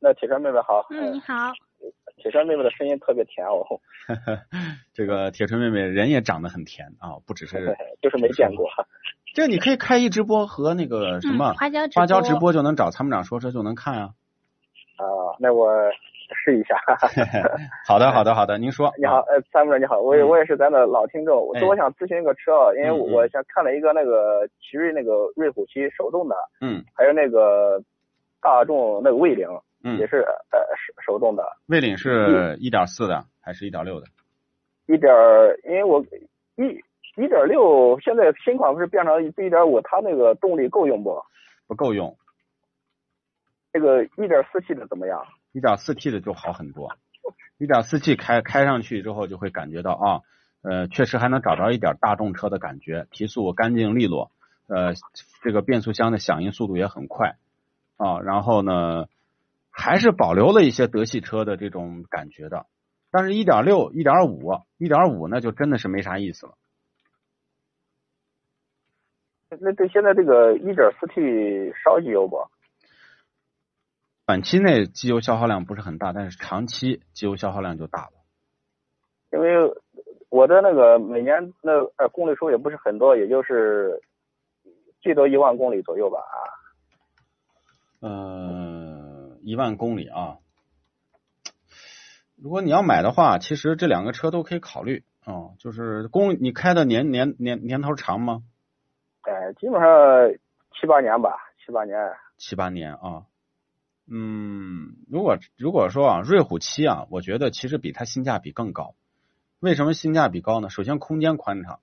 [0.00, 1.52] 那铁锤妹妹好，嗯，你好，
[2.16, 3.64] 铁锤妹妹的声音特别甜哦。
[4.94, 8.66] 这个铁锤妹妹人也长得很甜啊，不只是， 就是没见过。
[9.34, 14.10] 这你可以开一直播和那个什么花椒花椒直播就能找参谋长说车就能看啊。
[14.96, 15.04] 啊，
[15.38, 15.70] 那我
[16.44, 16.76] 试一下。
[17.86, 18.92] 好的，好的，好的，您说。
[18.98, 27.80] 你好，呃，参谋长你好，我我也是咱的老听众，我我想咨询一个车啊，因为我想看了一个那个奇瑞那个瑞虎七手动的，嗯，还有那个
[28.40, 29.46] 大众那个魏领。
[29.82, 31.42] 嗯，也是呃手手动的。
[31.66, 34.06] 魏领是一点四的还是一点六的？
[34.86, 35.10] 一点，
[35.64, 36.04] 因为我
[36.56, 36.82] 一
[37.16, 41.22] 一点六现在新款不是变成一点五，它那个动力够用不？
[41.66, 42.16] 不够用。
[43.72, 45.24] 这个一点四 T 的怎么样？
[45.52, 46.90] 一点四 T 的就好很多。
[47.58, 50.20] 一点四 T 开开上去之后就会感觉到啊，
[50.62, 54.32] 呃，确实还能找着一点大众车的感觉，提速干净利落，
[54.66, 54.94] 呃，
[55.42, 57.36] 这个变速箱的响应速度也很快
[57.96, 59.06] 啊，然后呢。
[59.70, 62.66] 还是保留了一些德系车的这种感觉的，
[63.10, 66.54] 但是1.6、1.5、1.5那就真的是没啥意思了。
[69.58, 72.46] 那对现在这个 1.4T 烧机油不？
[74.26, 78.12] 短期内机油消耗量不是很大，但是长期机油消耗量就大了。
[79.32, 79.74] 因为
[80.28, 84.00] 我的那个每年那呃公里数也不是很多，也就是
[85.00, 86.38] 最多一万公里左右吧啊。
[88.02, 88.49] 嗯。
[89.42, 90.38] 一万公里啊！
[92.36, 95.52] 如果你要买的话，其实这两个车都可以考虑啊。
[95.58, 98.42] 就是公你开的年年年年头长吗？
[99.22, 99.88] 哎，基本上
[100.78, 101.96] 七八年吧，七八年。
[102.38, 103.26] 七八年啊，
[104.10, 108.94] 嗯，如果如果说啊，瑞虎七啊，我觉得其实比它性价比更高。
[109.58, 110.70] 为什么性价比高呢？
[110.70, 111.80] 首先空间宽敞，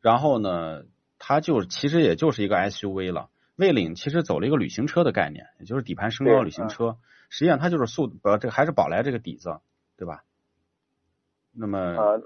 [0.00, 0.84] 然后呢，
[1.18, 3.28] 它就其实也就是一个 SUV 了。
[3.56, 6.98] 魏领其实走了一个旅行车的概念，也就是底盘升高旅行车，
[7.28, 9.60] 实际上它就是速呃这个还是宝来这个底子，
[9.96, 10.24] 对吧？
[11.52, 12.20] 那么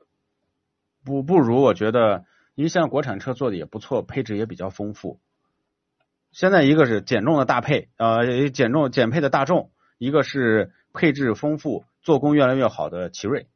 [1.05, 2.25] 不不如我觉得，
[2.55, 5.21] 因为现在国产车做的也不错，配置也比较丰富。
[6.33, 13.49] 现在一个是减重的大配，呃减重减配的大众，一个是配置丰富、做工越来越好的奇瑞，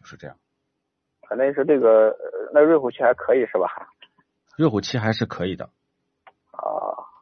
[0.00, 0.36] 就是这样。
[1.28, 2.16] 反正是这个
[2.52, 3.68] 那瑞虎七还可以是吧？
[4.56, 5.70] 瑞虎七还是可以的。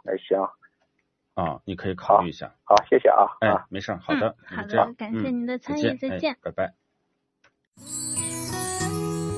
[0.07, 0.49] 啊，那行，
[1.35, 2.53] 啊，你可以考虑一下。
[2.65, 3.27] 好，谢谢啊。
[3.41, 6.73] 哎，没事，好的，好的，感谢您的参与，再见，拜拜。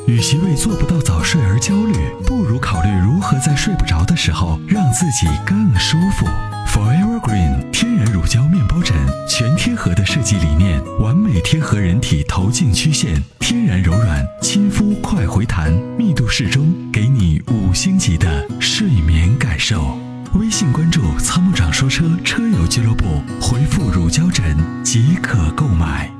[0.06, 1.93] 与其为做不到早睡而焦虑，
[2.27, 6.27] 不如考虑如何在睡不着的时候让自己更舒服。
[6.67, 8.97] Forever Green 天然乳胶面包枕，
[9.29, 19.99] 全贴合的设计理念，完美贴合人体头颈曲线，天然柔软，亲肤快回弹，密度适中，给你五星级的睡眠感受。
[20.34, 26.18] 微信关注“参谋长说车”车友俱乐部，回复“乳胶枕”即可购买。